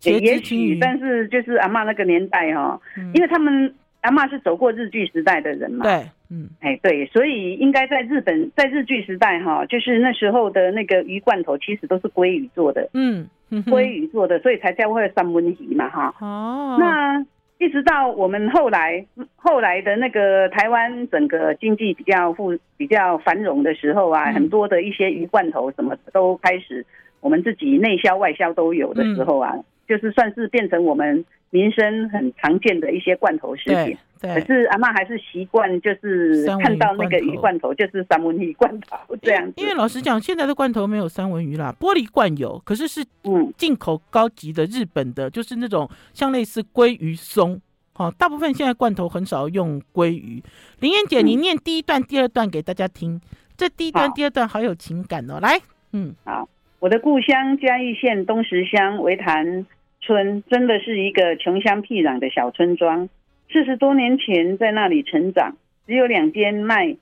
[0.00, 2.78] 茄汁青鱼，但是就是阿妈那个年代哈，
[3.12, 3.74] 因为他们
[4.06, 16.14] 阿妈是走过日剧时代的人嘛，对，嗯，哎对，所以应该在日本在日剧时代哈，就是那时候的那个鱼罐头其实都是鲑鱼做的，嗯，鲑鱼做的，所以才叫会三文鱼嘛哈。
[16.20, 17.26] 哦，那。
[17.58, 19.02] 一直到我们后来
[19.34, 26.84] 后来的那个台湾整个经济比较富比较繁荣的时候啊，很多的一些鱼罐头什么都开始
[27.22, 29.56] 我们自己内销外销都有的时候啊，
[29.88, 33.96] 就是算是变成我们民生很常见的一些罐头食品。
[34.18, 39.52] 可是阿妈还是习惯，就是看到那个鱼罐头，就是三文鱼罐头这样子。
[39.56, 47.60] 因为老实讲，现在的罐头没有三文鱼啦，玻璃罐有，可是是嗯进口高级的日本的，就是那种像类似鲑鱼松。
[47.92, 50.42] 好，大部分现在罐头很少用鲑鱼。
[50.80, 53.20] 林燕姐，你念第一段、第二段给大家听。
[53.56, 55.38] 这第一段、第二段好有情感哦。
[55.40, 55.58] 来，
[55.92, 59.66] 嗯，好，我的故乡嘉义县东石乡维潭
[60.00, 63.08] 村，真的是一个穷乡僻壤的小村庄。
[63.52, 66.96] 四十多年前在那里成长，只有两间卖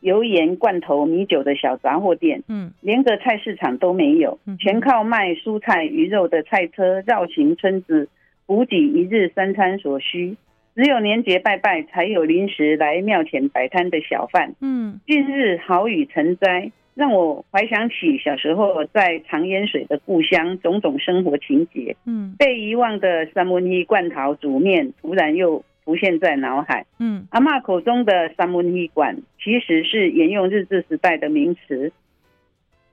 [0.00, 8.08] 油盐罐头、米酒的小杂货店，嗯，连个菜市场都没有，全靠卖蔬菜、鱼肉的菜车绕行村子，
[8.46, 10.36] 补给一日三餐所需。
[10.74, 14.54] 只有年节拜拜才有临时来庙前摆摊的小贩。
[14.62, 16.70] 嗯，近日好雨成灾，
[17.00, 21.96] 让我怀想起小时候在长烟水的故乡种种生活情节。
[22.04, 25.64] 嗯，被遗忘的三文鱼罐头煮面突然又。
[25.82, 26.84] 浮现在脑海。
[26.98, 31.90] 嗯，阿妈口中的三文鱼罐其实是沿用日治时代的名词。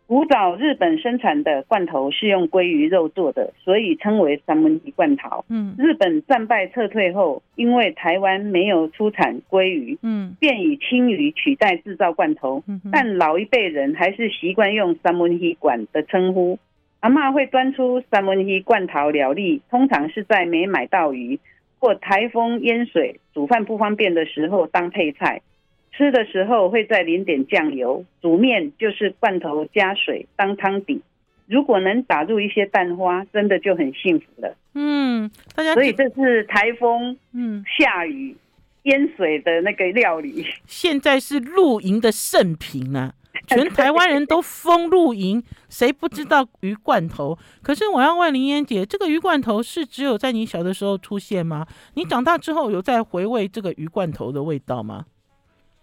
[0.07, 5.43] 古早日本生产的罐头是用鲑鱼肉做的，所以称为三文鱼罐头。
[5.49, 12.63] 嗯，日本战败撤退后，因为台湾没有出产鲑鱼，嗯，便以青鱼取代制造罐头。
[12.89, 16.57] 但老一辈人还是习惯用三文鱼罐的称呼。
[17.01, 21.37] 阿嬷会端出三文鱼罐头料理，通常是在没买到鱼。
[21.79, 25.41] 或台风淹水，煮饭不方便的时候当配菜，
[25.97, 28.05] 吃的时候会再淋点酱油。
[28.21, 31.01] 煮面就是罐头加水当汤底，
[31.47, 34.55] 如果能打入一些蛋花，真的就很幸福了。
[34.75, 38.37] 嗯，大家所以这是台风，嗯，下雨
[38.83, 43.13] 淹水的那个料理，现在是露营的盛品啊。
[43.47, 47.37] 全台湾人都疯露营，谁不知道鱼罐头？
[47.61, 51.65] 可是我要问林燕姐，这个鱼罐头是只有在你小的时候出现吗？
[51.93, 55.05] 你长大之后有在回味这个鱼罐头的味道吗？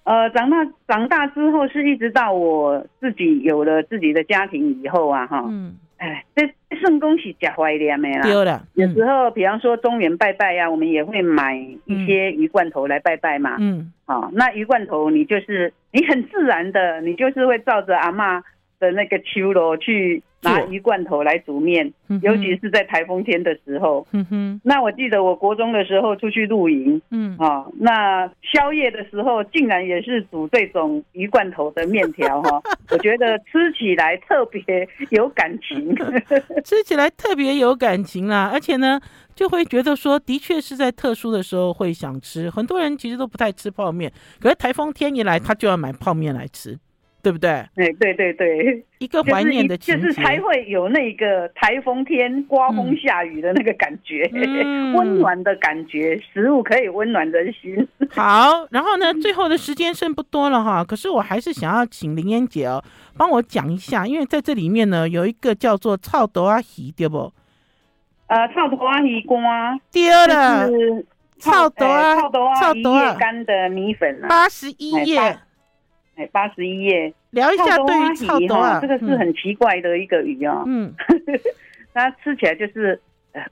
[0.04, 5.76] 呃，长大长大之后是一直到我自己有了自己的家庭以后啊，哈，嗯。
[5.96, 6.42] 哎，这
[6.76, 8.28] 圣公是假怀念没啦。
[8.74, 13.56] 有时候，比方说中原拜拜呀、啊，我们也会买一些鱼罐头来拜拜嘛。
[13.58, 18.42] 嗯，好，那鱼罐头你就是你很自然的，你就是会照着阿嬷
[18.80, 20.22] 的那个手路去。
[20.44, 21.92] 拿鱼罐头来煮面，
[22.22, 24.06] 尤其是在台风天的时候。
[24.12, 34.62] 嗯哼，那我记得我国中的时候出去露营，嗯啊，那宵夜的时候竟然也是煮这种鱼罐头的面条哈， 我觉得吃起来特别
[35.10, 35.94] 有感情，
[36.64, 39.00] 吃起来特别有感情啦，而且呢，
[39.34, 42.48] 就会觉得说，的确是在特殊的时候会想吃。
[42.50, 46.78] 很多人其实都不太吃泡面，可是台风天一来，他就要买泡面来吃。
[47.24, 47.50] 对不对？
[47.50, 57.88] 哎，对对对，一个怀念的情节，就是才会有那个台风天刮风下雨的那个感觉，嗯、 温暖的感觉，食物可以温暖人心。
[58.12, 62.84] 好，然后呢，最后的时间剩不多了哈，可是我还是想要请林燕姐哦，
[63.16, 67.32] 帮我讲一下，因为在这里面呢，有一个叫做臭豆阿姨，对不？
[68.26, 70.68] 呃，臭豆仔鱼干，对了，
[71.38, 75.38] 臭豆啊，臭豆仔，一叶干的米粉啊，八十一页。
[76.16, 80.62] 哎，八十一页，聊一下对于臭豆啊，这个是很奇怪的一个鱼啊。
[80.66, 80.92] 嗯，
[81.92, 83.00] 它吃起来就是，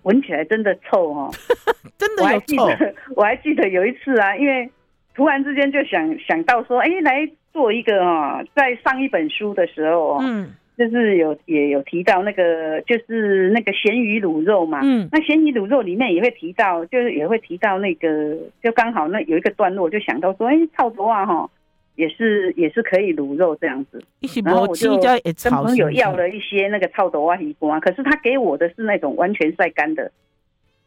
[0.03, 1.31] 闻起来真的臭哦，
[1.99, 2.65] 真的有臭。
[2.65, 4.69] 我还记得， 我还记得有一次啊，因为
[5.15, 10.55] 突然之间就想想到说，哎，来做一个啊，在上一本书的时候，嗯。
[10.75, 14.81] 就是有也有提到那个，就是那个咸鱼卤肉嘛。
[14.83, 21.49] 嗯，那咸鱼卤肉里面也会提到，就是也会提到那个，就刚好那有一个段落，就想到说，哎、欸，臭豆啊哈，
[21.97, 24.03] 也是也是可以卤肉这样子。
[24.45, 30.11] 然后我就跟朋友要了一些那个臭豆啊鱼瓜，可是他给我的是那种完全晒干的。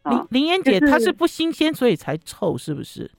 [0.03, 3.09] 林林燕姐，它是不新鲜，所以才臭，是不是？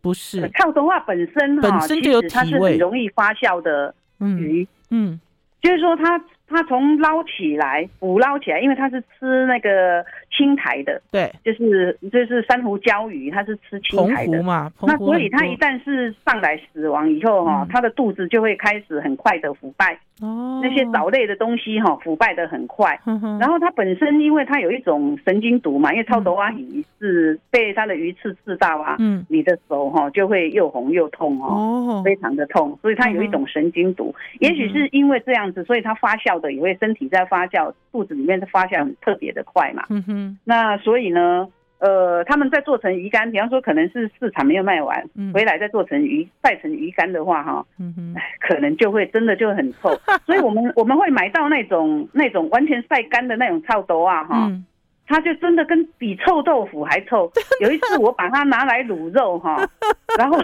[0.00, 4.66] 不是，臭豆啊本身本身就有体味，它是很容易发酵的鱼。
[4.90, 5.12] 嗯。
[5.12, 5.20] 嗯
[5.60, 6.18] 就是说他，
[6.50, 10.04] 他他从捞起来，捕捞起来，因为他是吃那个
[10.36, 14.42] 青苔的，对，就是就是珊瑚礁鱼，它是吃青苔的。
[14.42, 14.70] 嘛。
[14.82, 19.98] 那所以它一旦是上来死亡以后哈，它、嗯、的肚子就会开始很快的腐败。
[20.20, 22.98] 哦，那些藻类的东西哈，腐败的很快。
[23.06, 32.78] 嗯、然后它本身，因为它有一种神经毒嘛，因为臭豆仔鱼是被它的鱼刺刺到啊，嗯，你的手哈就会又红又痛哦，非常的痛。
[32.82, 39.84] 所以它有一种神经毒，嗯、也许是因为这样子，所以它发酵的也会身体在发酵，肚子里面的发酵很特别的快嘛。
[39.90, 41.46] 嗯哼，那所以呢？
[41.80, 48.14] 呃，他们在做成鱼干，比方说可能是市场没有卖完，嗯、回来再做成鱼晒成鱼干的话，哈、嗯哼，
[48.46, 49.88] 可能就会真的就很臭。
[50.26, 54.66] 所以我们我们会买到那种那种完全晒干的那种臭豆啊，哈、嗯。
[55.10, 57.30] 它就真的跟比臭豆腐还臭。
[57.60, 59.60] 有一次我把它拿来卤肉哈，
[60.16, 60.38] 然后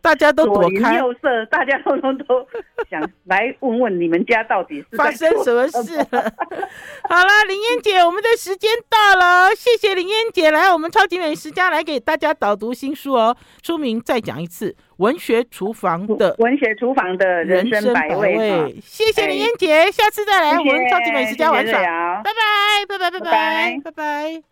[0.00, 2.46] 大家都躲开，右舍，大家通通都
[2.90, 6.32] 想来问问你们家到底是发生什么事了。
[7.08, 13.36] 好了，林燕姐，我们的时间到了，谢谢林燕姐来我们超级美食家来给大家导读新书哦。
[13.62, 14.70] 书名再讲一次，
[15.02, 18.38] 《文学厨房的文学厨房的人生百味》。
[18.84, 22.22] 谢谢林燕姐，下次再来我们超级美食家玩耍。
[22.22, 23.80] 拜拜，拜拜，拜拜。
[23.84, 24.42] 拜拜。